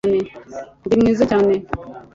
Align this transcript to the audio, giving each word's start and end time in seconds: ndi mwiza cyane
ndi 0.85 0.95
mwiza 0.99 1.23
cyane 1.31 1.53